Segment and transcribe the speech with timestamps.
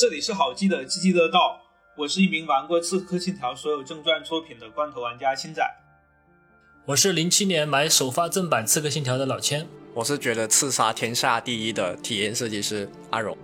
[0.00, 1.60] 这里是好记的记记乐道，
[1.94, 5.62] 我是一名玩过《刺客信条》所有正传作品的罐头玩家青仔。
[6.86, 9.66] 我是零七年买首发正版《刺客信条》的老千。
[9.92, 13.36] 我是觉得刺杀天下第一的体验设计师阿荣。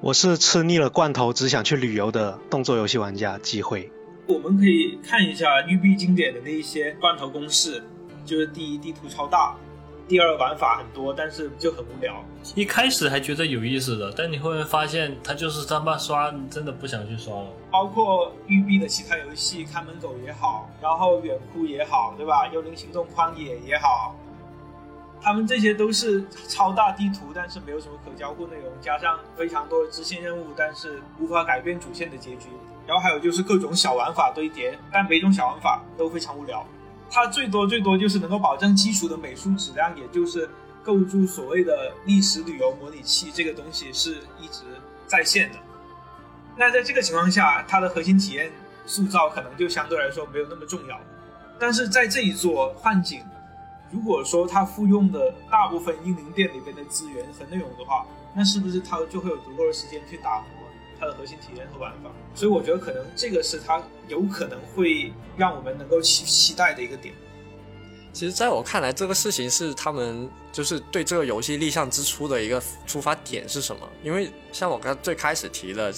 [0.00, 3.90] 我是吃腻了罐头只想去旅游的动作游戏玩家机会。
[4.28, 7.82] 我们可以看一下育碧经典的那一些罐头公式，
[8.24, 9.56] 就是第一地图超大。
[10.08, 12.22] 第二玩法很多，但是就很无聊。
[12.54, 17.46] 一开始还觉得有意思的，但你后面发现它就是他妈刷，你真的不想去刷了。
[17.70, 22.46] 包括育碧的其他游戏，看门狗也好，然后远哭也好，对吧？
[22.52, 24.14] 幽灵行动旷野也好，
[25.22, 32.48] 他们这些都是超大地图，但是没有什么可交互内容，加上非常多的支线任务，但是无法改变主线的结局。
[32.84, 36.66] 然后还有就是各种小玩法堆叠，但每种小玩法都非常无聊。
[37.14, 40.48] 它最多最多就是能够保证基础的美术质量，也就是
[40.82, 44.62] 构筑所谓的历史旅游模拟器这个东西是一直
[45.06, 45.58] 在线的。
[46.56, 48.50] 那在这个情况下，它的核心体验
[48.86, 50.98] 塑造可能就相对来说没有那么重要。
[51.58, 53.22] 但是在这一座幻境，
[53.90, 60.61] 如果说它复用的大部分英灵殿里边的资源和内容的话，那是不是它就会有足够的时间去打磨？
[61.02, 67.12] 它的核心体验和玩法，所以我觉得可能这个是它有可能会让我们能够期期待的一个点。
[68.12, 73.88] 其实，在我看来，这个事情是他们就是对这个游戏立项之初的一个出发点是什么？
[74.04, 75.92] 因为像我刚最开始提的，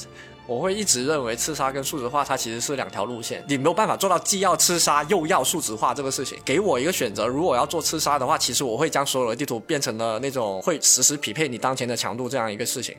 [0.46, 6.38] 我会一直认为刺杀跟数值化它其实是两条路线，你没有办法做到既要刺杀又要数值化这个事情。
[6.46, 12.96] 给我一个选择，如果要做刺杀的话，其实我会将所有的地图变成了那种会实时匹配你当前的强度这样一个事情。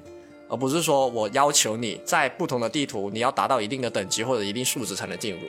[0.48, 5.40] 而不是说我要求你在不同的地图你要达到一定的等级或者一定数值才能进入，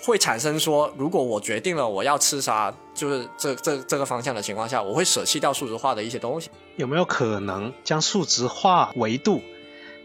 [0.00, 6.50] 会产生说如果我决定了我要刺杀就是这这这个方向的情况下，我会舍弃掉数值化的一些东西。
[6.76, 9.40] 有没有可能将数值化维度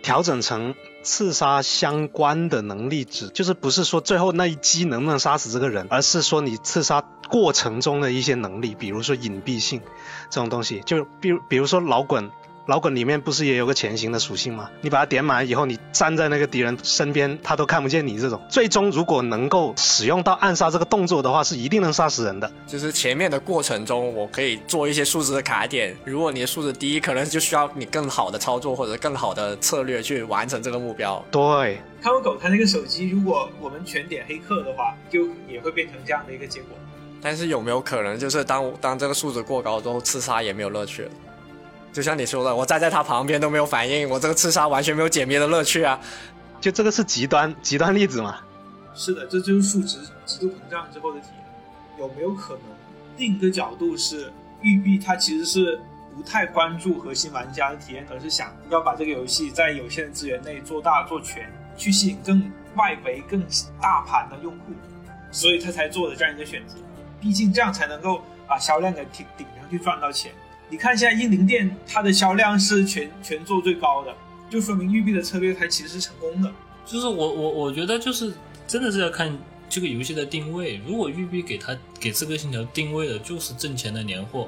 [0.01, 3.27] 调整成刺杀相关的能力值？
[3.29, 9.81] 就是不是说最后那一击能不能杀死这个人，而是说你刺杀过程中的一些能力，比如说隐蔽性
[10.31, 12.31] 这种东西，就比如比如说老滚。
[12.69, 14.69] 老滚里面不是也有个潜行的属性吗？
[14.81, 18.19] 你把它点满以后，你站在那个敌人身边，他都看不见你。
[18.19, 22.51] 这种最终如果能够使用到暗杀这个动作的话，是一定能杀死人的。
[22.67, 25.97] 就是前面的过程中，我可以做一些数值的卡点。
[26.05, 31.25] 如果你的数值低，可能就需要你更好的操作或者更好的策略去完成这个目标。
[31.31, 36.77] 对，看门狗它那个手机，如果我们全点黑客的话，就也会变成这样的一个结果。
[37.19, 41.09] 但是有没有可能，就是当当这个数值过高之后，刺杀也没有乐趣了？
[41.91, 45.99] 就像你说的，我站在他旁边都没有反应，我这个刺杀完全没有解灭的乐趣啊！
[46.61, 48.37] 就这个是极端极端例子嘛？
[48.93, 51.45] 是的，这就是数值极度膨胀之后的体验。
[51.97, 52.63] 有没有可能
[53.17, 55.81] 另一个角度是，育碧它其实是
[56.15, 63.43] 不太关注核心玩家的体验，而是想要把这个游戏在有限的资源内做大做全，去吸引更外围、更
[63.81, 64.73] 大盘的用户，
[65.31, 66.75] 所以他才做的这样一个选择。
[67.19, 70.31] 毕竟这样才能够把销量给顶顶上去赚到钱。
[70.71, 74.15] 你看，一下英灵殿它的销量是全全做最高的，
[74.49, 76.51] 就说明育碧的策略它其实是成功的。
[76.85, 78.33] 就是我我我觉得就是
[78.67, 79.35] 真的是要看
[79.67, 80.79] 这个游戏的定位。
[80.85, 84.47] 如果育碧给它给刺客信条定位的就是挣钱的年货，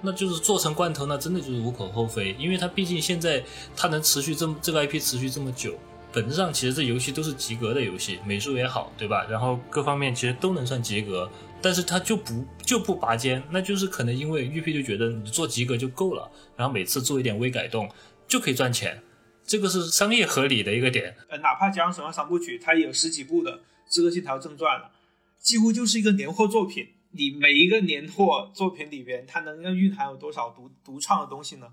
[0.00, 2.34] 那就是做成罐头，那真的就是无可厚非。
[2.38, 3.42] 因为它毕竟现在
[3.76, 5.74] 它能持续这么这个 IP 持续这么久，
[6.12, 9.26] 本质上其实这游戏都是及格的游戏，美术也好，对吧？
[9.28, 11.28] 然后各方面其实都能算及格。
[11.62, 17.90] 但是他就不就不拔尖，那就是可能因为玉佩就觉得你做及格就够了，然后每次做一点微改动
[18.26, 19.02] 就可以赚钱，
[19.44, 21.16] 这个是商业合理的一个点。
[21.28, 24.90] 呃，哪怕加上神话三部曲，它也有十几部的《刺客信条正传》了，
[25.38, 26.88] 几乎就是一个年货作品。
[27.12, 31.66] 你每一个年货作品里边，它能蕴含有多少独独创的东西呢？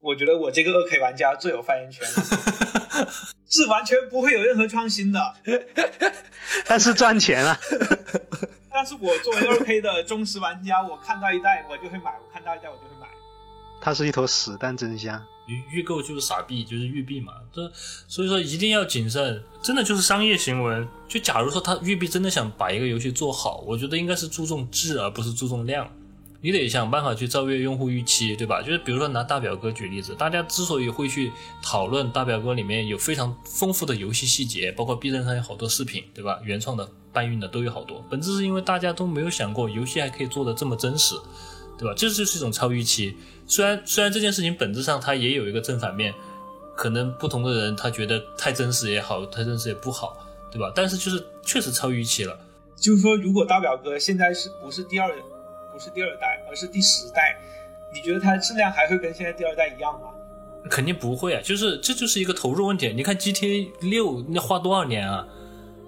[0.00, 2.06] 我觉得我这个二 K 玩家最有发言权，
[3.48, 5.34] 是完全不会有任何创新的，
[6.66, 7.58] 但是赚钱啊。
[8.70, 13.08] 但是我作为二 K 的忠实玩家，我看到一代我就会买，我看到一代我就会买。
[13.80, 15.20] 它是一坨屎，蛋真香。
[15.46, 17.32] 预预购就是傻逼，就是玉币嘛。
[17.52, 17.72] 这
[18.06, 20.86] 所以说一定要谨慎，真的就是商业行为。
[21.08, 25.90] 就假如说他玉币真的想把一个游戏做好，我觉得应该是注重质而不是注重量。
[26.40, 28.62] 你得想办法去超越用户预期，对吧？
[28.62, 31.32] 就是比如说拿大表哥举例子，大家之所以会去
[31.62, 36.40] 讨论大表哥里面有非常丰富的游戏细节，包括 B 站上有好多视频，对吧？
[36.44, 36.88] 原创的。
[37.10, 41.16] 搬运的都有好多，本质是因为大家都没有想过游戏还可以做的这么真实，
[41.76, 41.94] 对吧？
[41.96, 43.16] 这就是一种超预期。
[43.46, 46.14] 虽然虽然这件事情本质上它也有一个正反面，
[46.76, 50.18] 可能不同的人他觉得太真实也好，太真实也不好，
[50.52, 50.70] 对吧？
[50.76, 52.38] 但是就是确实超预期了。
[52.76, 55.10] 就是说，如果大表哥现在是不是第二，
[55.78, 57.38] 不是第二代，而是第十代，
[57.94, 60.08] 你觉得它质量还会跟现在第二代一样吗？
[60.68, 62.92] 肯定不会啊，就是这就是一个投入问题。
[62.92, 65.24] 你看 GTA 六那花多少年啊，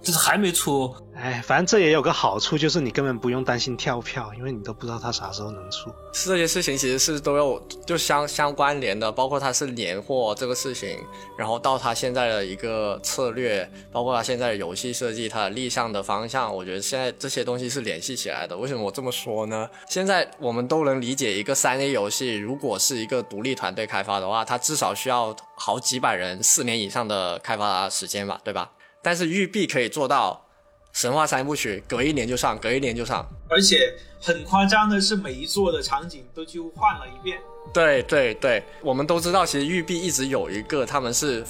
[0.03, 0.95] 这是还没出。
[1.15, 5.93] 哎，反正这也有个好处，就是你根本不用担心跳票，因为你都不知道它啥时候能出。
[6.13, 10.99] 这些事情其实是都有就相相关联的，包括它是年货这个事情，
[11.37, 18.57] 然后到它现在的一个策略，包括它现在的游戏设计，它的立项的方向，我觉得现在这些东西是联系起来的。
[18.57, 19.69] 为什么我这么说呢？
[19.91, 28.71] 现在我们都能理解，一个三 A 游戏如果是一个独立团队开发的话，它至少需要好几百人四年以上的开发时间吧，对吧？
[29.03, 30.47] 但是育碧可以做到。
[30.93, 37.39] 神话三部曲隔一年就上，隔一年就上，而且很夸张的是，每一座的场景都几乎换了一遍。
[37.73, 41.45] 对对对，我们都知道，其实育碧一直有一个他们是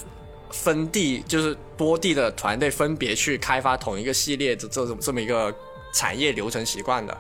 [0.51, 5.51] 分地，就是多地的团队分别去开发同一个系列的这种这么一个
[5.95, 7.17] 产业流程习惯的，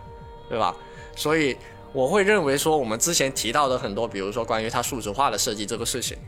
[0.50, 0.76] 对吧？
[1.16, 1.56] 所以
[1.94, 6.18] 我会认为说，我们之前提到的很多，比如说关于它数值化的设计这个事情，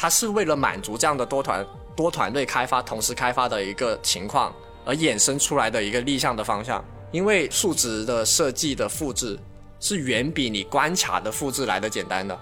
[0.00, 1.66] 它是为了满足这样的多团
[1.96, 4.54] 多团队开发同时开发的一个情况。
[4.86, 9.38] 而衍生出来的一个立项的方向，因为数值的设计的复制
[9.80, 12.40] 是远比你关卡的复制来的简单的，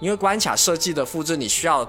[0.00, 1.86] 因为关卡设计的复制你需要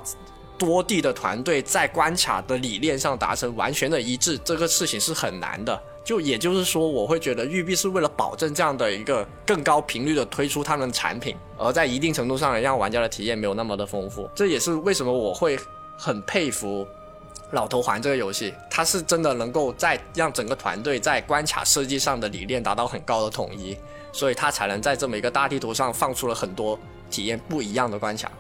[0.58, 5.82] 多地的团队在关卡的理念上达成完全的一致，这个事情是很难的。
[6.08, 14.30] 就也就是说，我会觉得育碧是为了保证这样的一个更高频率的推出他们的产品，而在一定程度上让玩家的体验没有那么的丰富。
[14.34, 15.60] 这也是为什么我会
[15.98, 16.88] 很佩服。
[17.52, 23.78] 老头环这个游戏，它是真的能够在让整个团队在关卡设计上的理念达到很高的统一，
[24.14, 26.80] 所以它才能在这么一个大地图上放出了很多
[27.10, 28.32] 体验不一样的关卡。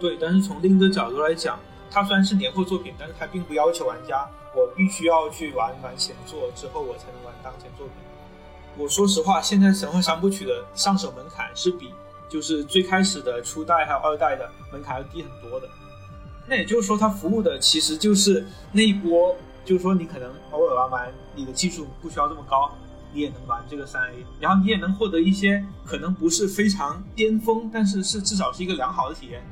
[0.00, 1.60] 对，但是从另一个角度来讲，
[1.94, 7.94] 它虽然是年货作品，但是它并不要求玩家我必须要去玩完前作之后我才能玩当前作品。
[8.76, 11.94] 我说实话，现在神话三部曲的上手门槛是比
[12.28, 15.68] 就是最开始的初代还有二代的门槛要低很多的。
[16.48, 19.32] 那也就是说，它服务的其实就是那一波，
[19.64, 22.68] 就是说你可能偶尔玩玩，你的技术不需要这么高，
[23.12, 29.42] 你也能玩这个三 A，然后你也能获得一些可能不是非常巅峰，但是是至少是一个良好的体验。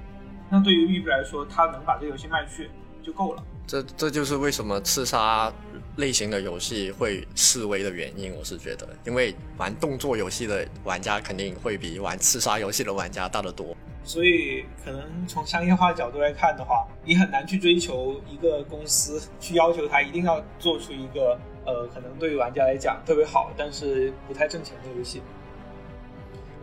[0.53, 2.71] 那对于育碧来说，他能把这个游戏卖出去
[3.03, 3.43] 就够了。
[3.67, 5.51] 这这就是为什么刺杀
[5.97, 8.35] 类型的游戏会示威的原因。
[8.35, 13.75] 我是觉得，因为玩动作游戏的玩家肯定会比玩刺杀游戏的玩家大得多。
[14.05, 25.23] 所以，可能从商业化角度来看的话，你很难去追求一个公司去要求它一定要做出一个呃，可能对于玩家来讲特别好，但是不太挣钱的游戏。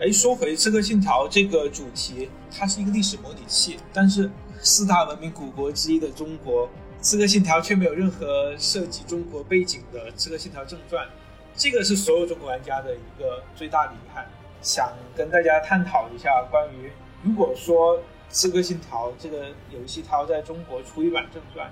[0.02, 4.32] 哎，说回《刺客信条》这个主题，它是一个历史模拟器，但是
[4.62, 6.66] 四大文明古国之一的中国，
[7.02, 11.06] 《刺客信条》却没有任何涉及中国背景的《刺客信条正传》，
[11.54, 14.26] 这个是所有中国玩家的一个最大的遗憾。
[14.62, 16.90] 想跟大家探讨一下关于。
[17.22, 17.98] 如果说
[18.30, 21.70] 《刺客信条》这个游戏它要在中国出一版正传，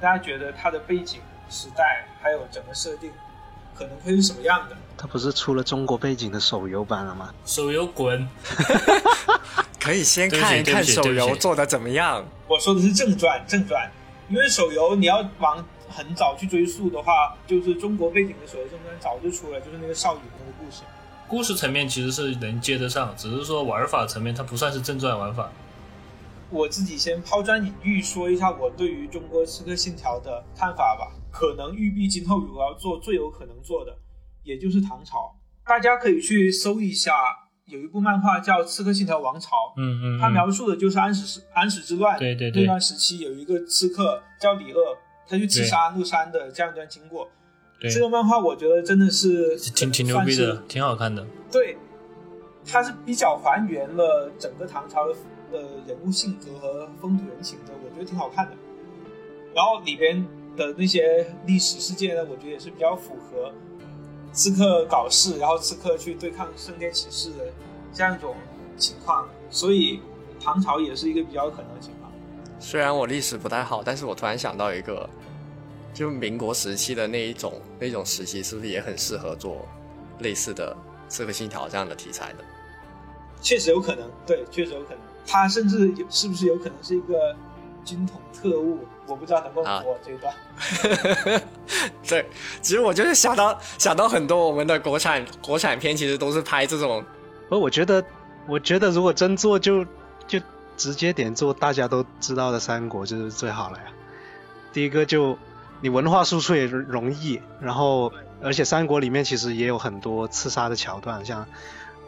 [0.00, 1.20] 大家觉得它的背景、
[1.50, 3.10] 时代还有整个设定
[3.80, 4.76] 可能会是什么样的？
[4.98, 7.32] 它不是出了中国背景的手游版了吗？
[7.46, 8.28] 手游滚！
[9.80, 12.22] 可以先看一看手游做的怎么样。
[12.46, 13.90] 我说的是正传，正传，
[14.28, 20.82] 因为手游你要往很早去追溯的话，就是中国背景的手游正传早就出了，就是那个少女那个故事。
[21.26, 25.50] 故事层面其实是能接得上，只是说玩法层面它不算是正传玩法。
[26.50, 31.10] 我自己先抛砖引玉，说一下我对于中国刺客信条的看法吧。
[31.30, 33.96] 可能玉璧今后如果要做，最有可能做的，
[34.42, 35.36] 也就是唐朝。
[35.64, 37.12] 大家可以去搜一下，
[37.66, 44.96] 有一部漫画叫《刺客信条王朝》，嗯嗯，它描述的就是安史安史之乱，对对对，那段时期有一个刺客叫李鄂，
[45.28, 47.28] 他去刺杀安禄山的这样一段经过。
[47.80, 51.26] 这个漫画我觉得真的是挺挺牛逼的，挺好看的。
[51.50, 51.78] 对，
[52.66, 55.14] 它是比较还原了整个唐朝的
[55.86, 58.56] 人物性格和风土人情的，我觉得挺好看的。
[59.54, 60.26] 然后里边
[60.56, 63.52] 的那些历史事件呢，我觉得也是比较符合
[64.32, 67.46] 刺客搞事，然后刺客去对抗圣殿骑士的
[67.92, 68.34] 这样一种
[68.76, 69.28] 情况。
[69.50, 70.00] 所以
[70.40, 72.10] 唐朝也是一个比较可能的情况。
[72.58, 75.08] 虽然我历史不太好，但是我突然想到一个。
[75.92, 79.66] 就民国时期的那一种那种时期，是不是也很适合做
[80.20, 80.72] 类似的
[81.10, 82.44] 《刺客信条》这样的题材的？
[83.42, 84.98] 确实有可能，对，确实有可能。
[85.26, 87.36] 他甚至有是不是有可能是一个
[87.84, 88.78] 军统特务？
[89.10, 91.42] 我不知道能不能播这一段。
[92.08, 92.24] 对，
[92.62, 97.04] 其实我就是想到想到很多我们的国产国产片，其实都是拍这种。
[97.48, 98.02] 不，我觉得
[98.46, 99.84] 我觉得如果真做，就
[100.26, 100.40] 就
[100.76, 103.84] 直接点做大家都知道的三国就是最好了呀。
[104.72, 105.36] 第一个就。
[105.82, 108.12] 你文化输出也容易，然后
[108.42, 111.46] 而且三国里面其实也有很多刺杀的桥段，像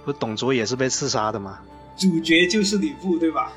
[0.05, 1.59] 不董卓也是被刺杀的嘛？
[1.97, 3.51] 主角就是吕布，对吧？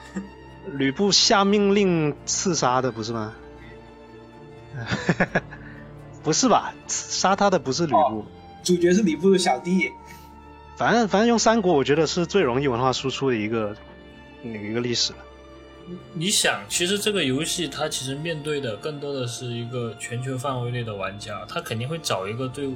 [0.73, 3.33] 吕布下命令刺杀的不是吗？
[6.23, 6.73] 不是吧？
[6.87, 8.25] 杀他的不是吕布，哦
[8.63, 9.91] 主角是吕布的小弟。
[10.75, 13.75] 反正反正用三国，我觉得是最容易文化输出的一个
[14.43, 15.19] 一个历史了。
[16.13, 22.69] 你想，其实这个游戏它其实面对的更多的是一个全球范围内的玩家，他肯定会找一个对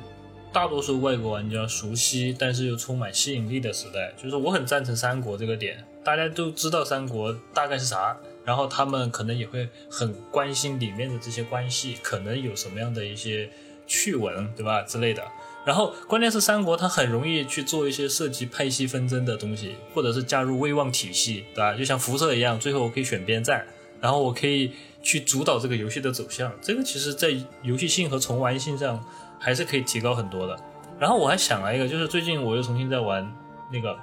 [0.53, 4.13] 大多数外国玩家熟悉，但是又充满吸引力的时代。
[4.15, 13.49] 就是我很赞成三国这个点，大家都知道三国大概是啥，然后他们可能也会很关心里面的这些关系，可能有什么样的一些
[13.85, 15.23] 趣闻，对吧之类的。
[15.65, 21.75] 然后关键是三国，它很容易去做一些涉及派系纷争的东西，或者是加入威望体系，对吧？
[21.75, 23.67] 就像辐射一样，最后我可以选边站，
[23.99, 24.71] 然后我可以
[25.03, 26.51] 去主导这个游戏的走向。
[26.61, 27.29] 这个其实在
[27.61, 29.03] 游戏性和重玩性上
[29.37, 30.57] 还是可以提高很多的。
[30.97, 33.29] 然后我还想了一个，就是最近我又重新在玩
[33.71, 33.93] 那个《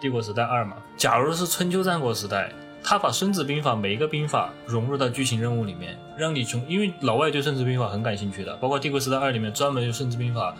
[0.00, 0.76] 帝国时代二》嘛。
[0.96, 10.52] 假如是春秋战国时代，他把《孙子兵法》每一个兵法融入到剧情任务里面，让你从因为老外对《孙子兵法》很感兴趣的，包括《帝国时代二》里面专门有《孙子兵法》。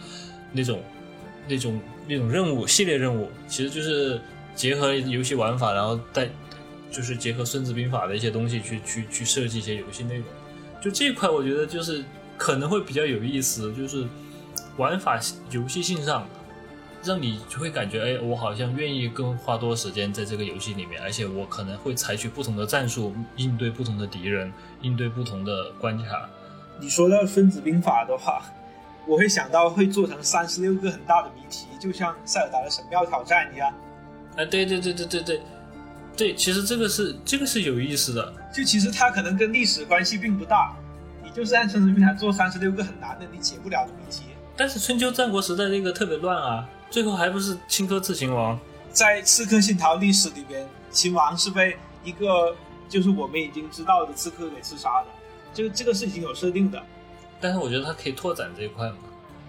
[0.53, 0.81] 那种、
[1.49, 4.19] 那种、那种任务系列任务，其实就是
[4.55, 6.27] 结合游戏玩法，然后带
[6.91, 10.25] 就是结合《孙子兵法》的一些东西去去去设计一些游戏内容。
[10.81, 12.03] 就这一块，我觉得就是
[12.39, 14.07] 可能会比较有意思，就是
[14.79, 16.27] 玩法游戏性上，
[17.07, 26.29] 让你就会感觉，哎，我好像愿意更花多时间在这个游戏里面，而且我可能会采取不同的战术应对不同的敌人，应对不同的关卡。
[26.81, 28.43] 你说到《孙子兵法》的话。
[29.09, 33.73] 我会想到会做成三十六个很大的谜题，就像塞尔达的神庙挑战一样。
[34.37, 35.41] 啊，对对对对对对，
[36.17, 38.35] 对，其实这个是这个是有意思的。
[38.53, 40.75] 就其实它可能跟历史关系并不大，
[41.23, 44.25] 你就是按孙子兵法做三十六个很难的你解不了的谜题。
[44.57, 48.59] 但是春秋战国时代那个特别乱啊，最后还不是荆轲刺秦王？
[48.93, 52.57] 在《刺客信条》历史里边，秦王是被一个
[52.89, 55.07] 就是我们已经知道的刺客给刺杀的，
[55.53, 56.83] 这个这个是已经有设定的。
[57.41, 58.97] 但是我觉得它可以拓展这一块嘛。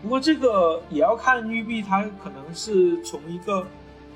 [0.01, 3.65] 不过这个也要看育碧，它可能是从一个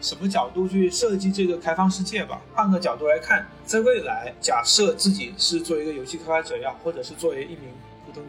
[0.02, 2.42] 什么角度去设计这个开放世界吧。
[2.54, 7.70] 换个角度来看，在未来，假设自己是作为一个游戏开发者也好，或者是作为一名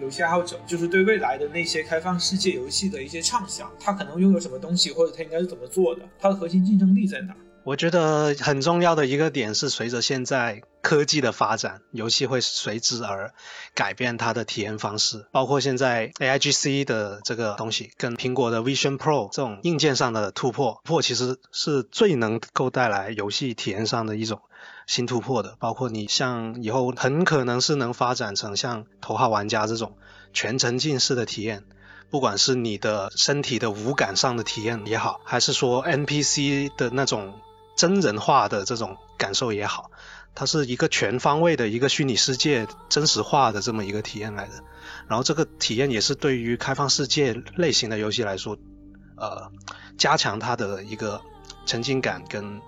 [0.00, 7.34] 游戏爱好者，就是对未来的那些开放世界游戏的一些畅想，它可能拥有什么东西，或者它应该是怎么做的，它的核心竞争力在哪？
[7.64, 13.32] 我觉得很重要的一个点是，随着现在科技的发展，游戏会随之而
[13.72, 15.26] 改变它的体验方式。
[15.30, 24.40] 包括现在 AIGC 的这个东西，跟苹果的 Vision Pro 这种硬件上的突破，破其实是最能够带来游戏体验上的一种
[24.86, 25.56] 新突破的。
[25.58, 29.96] 包括你像以后很可能是能发展成像头号玩家这种
[30.32, 31.64] 全沉浸式的体验。
[32.10, 37.40] 不管是你的身体的五感上的体验也好，还是说 NPC 的那种
[37.74, 39.90] 真人化的这种感受也好，
[40.34, 44.52] 它是一个全方位的一个虚拟世界真实化的这么一个体验来的。
[45.08, 48.58] 然后这个体验也是对于开放世界类型的游戏来说，
[49.16, 49.50] 呃，
[49.96, 51.22] 加强它的一个
[51.64, 52.60] 沉浸感跟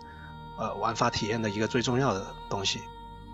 [0.58, 2.80] 呃玩法体验的一个最重要的东西。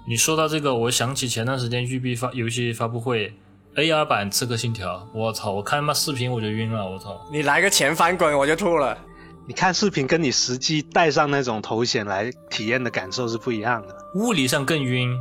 [0.07, 3.33] 你说到这个，我想起前段时间育碧发游戏发布会。
[3.77, 5.53] AR 版《刺客信条》，我操！
[5.53, 7.25] 我看他妈视频我就晕了，我操！
[7.31, 8.99] 你来个前翻滚我就吐了。
[9.47, 15.17] 你看视频跟你实际戴上那种头显来体验的感受是不一样的，物理上更晕，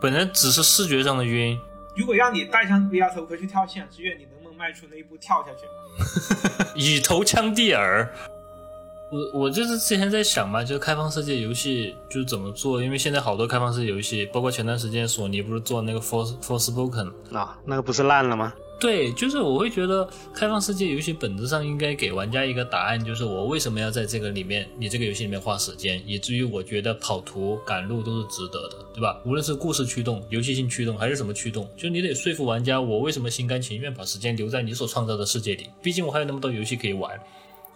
[0.00, 1.58] 本人只是视觉上的晕。
[1.94, 6.72] 如果让你戴上 VR 头盔去跳《信仰之月》，你能不能迈出那一步跳下去？
[6.74, 8.10] 以头枪地耳。
[9.10, 18.52] 我我就是之前在想嘛，就是开放世界游戏就是怎么做，因为现在好多开放世界游戏，包括前段时间索尼不是做那个 Force Force Spoken 啊，那个不是烂了吗？
[18.78, 29.20] 对，就是我会觉得开放世界游戏本质上应该给玩家一个答案，就是我为什么要在这个里面，你这个游戏里面花时间，以至于我觉得跑图赶路都是值得的，对吧？
[29.26, 35.66] 无论是故事驱动、游戏性驱动还是什么驱动，就你得说服玩家，我为什么心甘情愿把时间留在你所创造的世界里？
[35.82, 37.20] 毕竟我还有那么多游戏可以玩。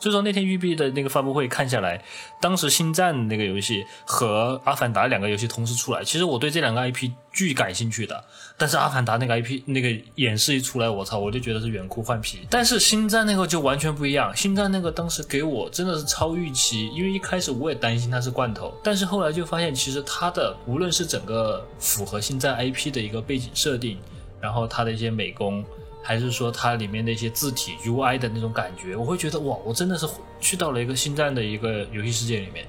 [0.05, 2.05] 所以说那天育碧的那个发布会看下来，
[2.39, 8.23] 当时星战那个游戏和阿凡达两个游戏同时出来，其实我对这两个 IP 巨感兴趣的。
[8.59, 12.41] 但是阿凡达那个 IP 那个演示一出来，我操，我就觉得是远哭换皮。
[12.51, 23.97] 但是星战那个就完全不一样，星战那个当时给我真的是超预期，因为一开始我也担心它是罐头，但是后来就发现其实它的无论是整个符合星战 IP 的一个背景设定，
[24.39, 25.65] 然后它的一些美工。
[26.05, 30.07] 还是说它里面的一些字体 UI 的那种感觉，我会觉得哇，我真的是
[30.39, 32.65] 去到了一个星战的一个游戏世界里面。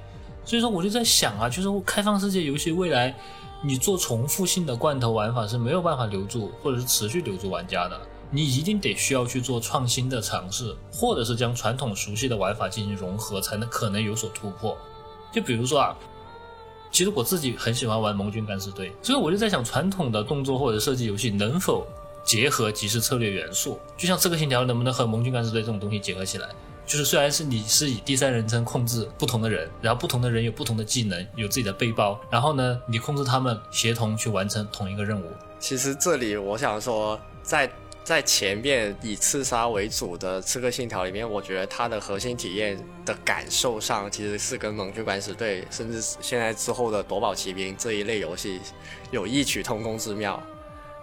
[0.46, 3.14] 所以说我就在想啊，就是开放世界游戏未来
[3.62, 8.00] 你做重复性的罐头玩法是没有办法留住或者是持续留住玩家的，
[8.32, 14.78] 你一定得需要去做创新的尝试，或者是将传统熟悉的玩法进行融合，才能可能有所突破。
[15.32, 15.96] 就比如说啊。
[16.92, 21.86] 其实我自己很喜欢玩盟军敢死队，所以我就在想，传统的动作或者射击游戏能否
[22.26, 23.80] 结合即时策略元素？
[23.96, 26.50] 就像《刺客信条》能不能和盟军敢死队这种东西结合起来？
[26.86, 35.26] 就是虽然是你是以第三人称控制不同的人，然后不同的人有不同的技能，有自己的背包，然后呢，你控制他们协同去完成同一个任务。
[35.60, 37.68] 其实这里我想说，在
[38.04, 48.60] 在前面以刺杀为主的《刺客信条》里面，我觉得它的核心体验的感受上，其实是跟《盟军敢死队》甚至现在之后的《夺宝奇兵》这一类游戏
[49.10, 50.40] 有异曲同工之妙，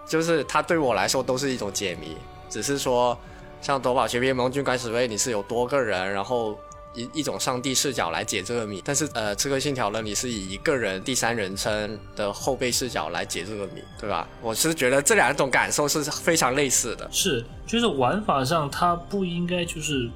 [0.07, 2.17] 就是它对我来说都是一种解谜，
[2.49, 3.17] 只是说。
[3.61, 6.59] 像夺宝奇兵盟军敢死队，你是有多个人，然后
[6.95, 8.83] 一一种上帝视角来解这个谜。
[8.85, 14.27] 但是呃，刺客信条呢，你是以一个人第三人称的后背视角来解这个谜，对吧？
[14.41, 17.09] 我是觉得这两种感受是非常类似的。
[17.13, 20.11] 是，就是玩法上它不应该就是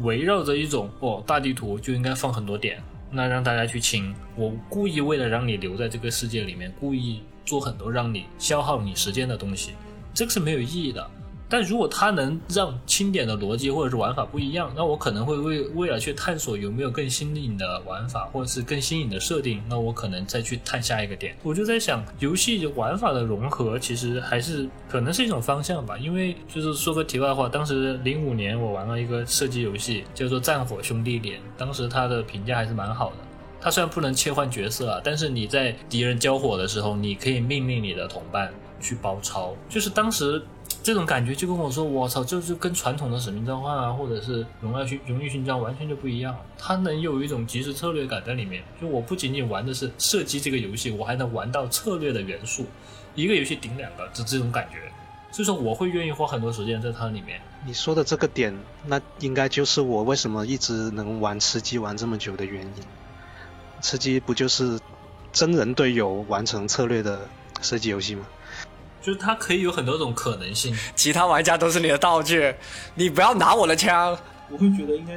[0.00, 2.82] 围绕着一种哦大地图就应该放很多点，
[3.12, 4.12] 那让大家去清。
[4.34, 9.72] 我故意为了让你留在这个世界里面，故意做很多让你消耗你时间的东西，
[10.14, 11.04] 这个是没有意义的。
[11.48, 21.36] 但如果它能让清点的逻辑或者是玩法不一样，那我可能会为为了去探索有没有更新颖的玩法或者是更新颖的设定，那我可能再去探下一个点。
[21.42, 25.98] 我就在想，游戏玩法的融合其实还是可能是一种方向吧。
[25.98, 33.16] 因为就是说个题外话，当时零五年我玩了一个射击游戏，叫做《战火兄弟连》，当时它的评价还是蛮好的。
[33.60, 40.42] 它虽然不能切换角色啊，但是你在敌人交火的时候，你可以命令你的同伴去包抄，就是当时。
[40.82, 46.34] 这种感觉就跟我说，我操，就是跟传统的使命召唤啊，或者是荣耀勋荣誉勋章完全就不一样。
[46.56, 52.64] 它能有一种即时策略感在里面，就我不仅仅玩的是射击这个游戏，我还能玩到策略的元素。
[53.14, 54.78] 一个游戏顶两个，就这种感觉。
[55.30, 57.40] 所以说，我会愿意花很多时间在它里面。
[57.66, 62.72] 你说的这个点，那应该就是我为什么一直能玩吃鸡玩这么久的原因。
[63.80, 64.78] 吃鸡不就是
[65.32, 67.28] 真人队友完成策略的
[67.60, 68.26] 射击游戏吗？
[69.02, 72.54] 就是它可以有很多种可能性，其他玩家都是你的道具，
[72.94, 74.16] 你不要拿我的枪。
[74.50, 75.14] 我会觉得应该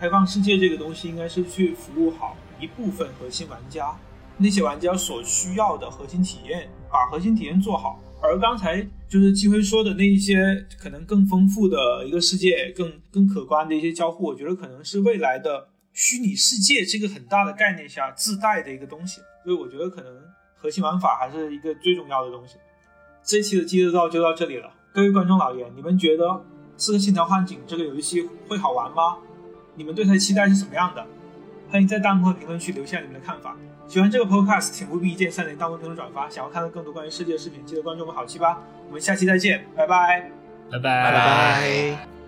[0.00, 3.94] 开放世界这个东西应该是去服务好一部分核心玩家，
[4.38, 8.00] 那些玩家所需要的核心体验，把核心体验做好。
[8.22, 19.20] 而刚才就是季辉说的那一些可能更丰富的一个世界，更更可观的一些交互，我觉得可能是未来的虚拟世界这个很大的概念下自带的一个东西。
[19.44, 20.12] 所以我觉得可能
[20.54, 22.56] 核心玩法还是一个最重要的东西。
[23.22, 26.26] 这期的机制道就到这里了，各位观众老爷，你们觉得
[26.76, 29.18] 《刺客信条：幻景》这个游戏会好玩吗？
[29.74, 31.06] 你们对它的期待是什么样的？
[31.70, 33.56] 欢迎在弹幕和评论区留下你们的看法。
[33.86, 36.28] 喜欢这个 podcast，请务必一键三连、弹幕、评论、转发。
[36.28, 38.60] 想要看到更多关于世界的视频，记得关注我们好七吧。
[38.88, 40.30] 我们下期再见，拜拜，
[40.70, 42.19] 拜拜，拜拜。